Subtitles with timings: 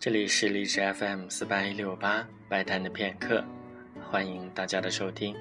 [0.00, 3.44] 这里是荔枝 FM 四八一六八白谈的片刻，
[4.10, 5.36] 欢迎大家的收听。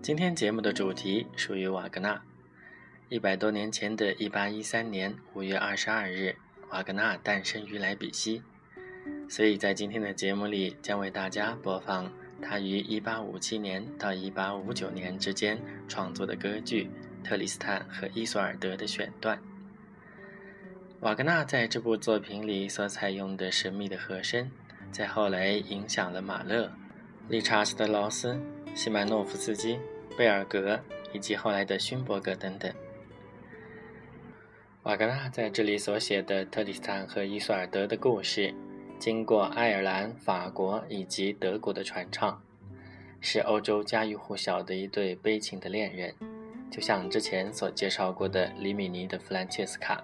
[0.00, 2.22] 今天节目的主题属于瓦格纳。
[3.10, 6.36] 一百多年前的一八一三年五月二十二日，
[6.70, 8.42] 瓦格纳诞生于莱比锡，
[9.28, 16.88] 所以在今天的节目里将为大家播放他于一八五七年到一八五九年之间创作的歌剧
[17.22, 19.38] 《特里斯坦和伊索尔德》的选段。
[21.00, 24.50] 瓦格纳在这部作品里所采用的神秘的和声，
[24.90, 26.72] 在后来影响了马勒、
[27.28, 28.36] 理查斯特劳斯、
[28.74, 29.78] 西曼诺夫斯基、
[30.16, 30.80] 贝尔格
[31.12, 32.72] 以及后来的勋伯格等等。
[34.82, 38.52] 瓦格纳在这里所写的《特里斯坦和伊索尔德》的故事，
[38.98, 42.42] 经过爱尔兰、法国以及德国的传唱，
[43.20, 46.12] 是欧洲家喻户晓的一对悲情的恋人，
[46.72, 49.94] 就像之前所介绍过的里米尼的《弗兰切斯卡》。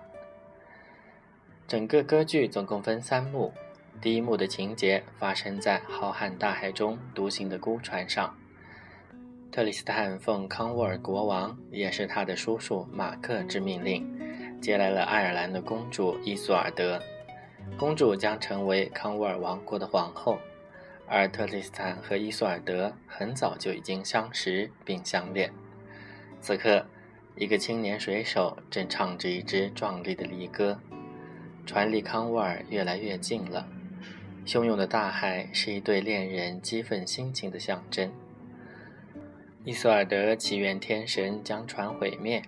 [1.66, 3.50] 整个歌剧总共分三幕，
[3.98, 8.36] 第一幕的情节发生在浩瀚大海中独行的孤船上。
[9.50, 14.06] 特里斯坦奉康沃尔国王，也是他的叔叔马克之命令，
[14.60, 17.00] 接来了爱尔兰的公主伊索尔德。
[17.78, 20.38] 公主将成为康沃尔王国的皇后，
[21.06, 25.50] 而特里斯坦和伊索尔德很早就已经相识并相恋。
[26.42, 26.84] 此刻，
[27.36, 30.78] 一个青年水手正唱着一支壮丽的离歌。
[31.66, 33.66] 船离康沃尔越来越近了，
[34.46, 38.12] 汹涌的大海是一对恋人激愤心情的象征。
[39.64, 42.42] 伊索尔德祈愿天神将船毁灭，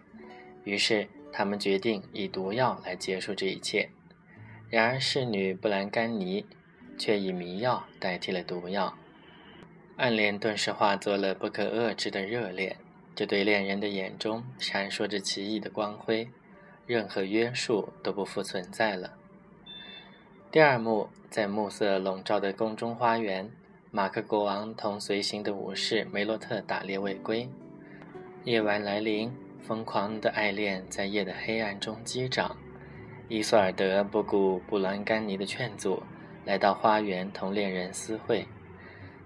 [0.65, 3.89] 于是他们决定以毒药来结束这一切。
[4.69, 6.45] 然而侍女布兰甘尼
[6.99, 8.99] 却以迷药代替了毒药，
[9.97, 12.77] 暗恋顿时化作了不可遏制的热恋。
[13.15, 16.29] 这对恋人的眼中闪烁着奇异的光辉。
[16.87, 19.15] 任何约束都不复存在了。
[20.53, 23.51] 第二幕，在暮色笼罩的宫中花园，
[23.91, 27.49] 马克国王同随行的武士梅洛特打猎未归。
[28.45, 32.57] 夜晚来临，疯狂的爱恋在夜的黑暗中击掌。
[33.29, 36.01] 伊索尔德不顾布兰甘尼的劝阻，
[36.45, 38.47] 来到花园同恋人私会。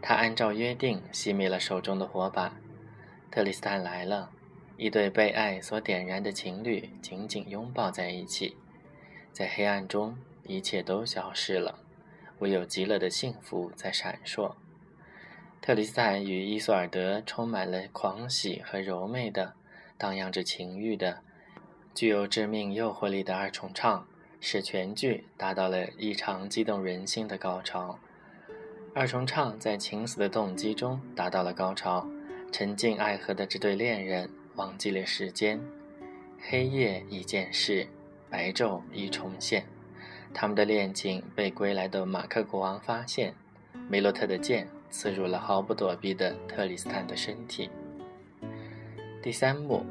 [0.01, 2.55] 他按照约定熄灭了手中的火把。
[3.31, 4.31] 特里斯坦来了。
[4.81, 8.57] 一对被爱所点燃的情侣紧紧拥抱在一起，
[9.31, 11.81] 在黑暗中，一切都消失了，
[12.39, 14.55] 唯有极乐的幸福在闪烁。
[15.61, 19.53] 特里斯坦与伊索尔德充满了狂喜和柔媚的，
[19.99, 21.21] 荡漾着情欲的，
[21.95, 24.07] 具有致命诱惑力的二重唱，
[24.41, 27.99] 使全剧达到了异常激动人心的高潮。
[28.95, 32.09] 二重唱在情死的动机中达到了高潮，
[32.51, 34.31] 沉浸爱河的这对恋人。
[34.61, 35.59] 忘记了时间，
[36.39, 37.89] 黑夜已渐逝，
[38.29, 39.65] 白昼已重现。
[40.35, 43.33] 他们的恋情被归来的马克国王发现，
[43.89, 47.71] 梅洛特的剑刺入了毫不躲避的特里斯坦的身体。
[49.23, 49.87] 第三幕，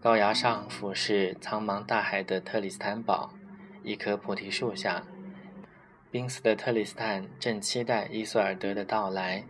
[0.00, 3.34] 高崖上俯视苍茫大海的特里斯坦堡，
[3.82, 5.02] 一棵菩提树下，
[6.12, 9.42] 濒死的特里斯坦正期待伊索尔德的到来，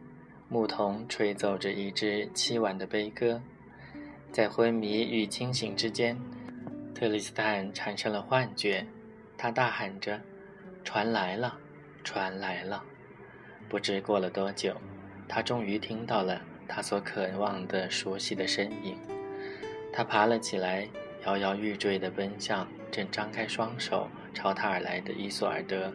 [0.48, 3.42] 牧童吹奏着一支凄婉的悲歌。
[4.32, 6.16] 在昏迷与清醒之间，
[6.94, 8.86] 特里斯坦产生了幻觉。
[9.36, 10.20] 他大喊着
[10.84, 11.58] ：“船来了，
[12.04, 12.84] 船来了！”
[13.68, 14.76] 不知过了多久，
[15.26, 18.96] 他终于听到了他所渴望的熟悉的身影。
[19.92, 20.86] 他爬了起来，
[21.24, 25.92] 摇摇欲坠地奔向正张开双手朝他而来的伊索尔德。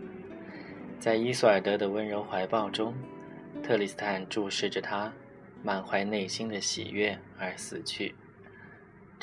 [0.99, 2.93] 在伊索尔德的温柔怀抱中，
[3.63, 5.13] 特里斯坦注视着他，
[5.63, 8.13] 满怀内心的喜悦而死去。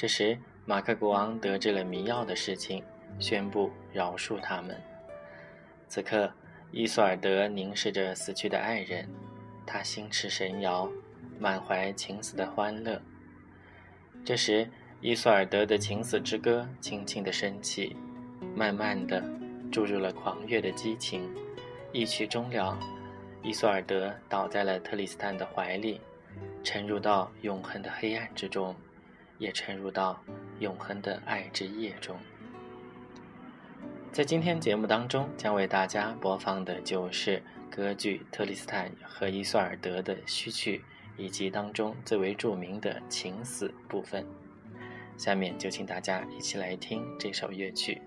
[0.02, 0.36] 这时，
[0.66, 2.82] 马克国王得知了迷药的事情，
[3.20, 4.76] 宣布饶恕他们。
[5.86, 6.28] 此刻，
[6.72, 9.08] 伊索尔德凝视着死去的爱人，
[9.64, 10.90] 他心驰神摇，
[11.38, 13.00] 满怀情死的欢乐。
[14.24, 14.68] 这时，
[15.00, 17.94] 伊索尔德的情死之歌轻轻地升起，
[18.56, 19.22] 慢慢地
[19.70, 21.32] 注入了狂悦的激情。
[21.92, 22.76] 一曲终了，
[23.40, 26.00] 伊索尔德倒在了特里斯坦的怀里，
[26.64, 28.74] 沉入到永恒的黑暗之中。
[29.42, 30.22] 也沉入到
[30.60, 32.16] 永恒的爱之夜中。
[34.12, 40.84] 在今天节目当中，将为大家播放的就是歌剧《特里斯坦和伊索尔德》的序曲，
[41.16, 44.24] 以及当中最为著名的情死部分。
[45.16, 48.00] 下面就请大家一起来听这首乐曲。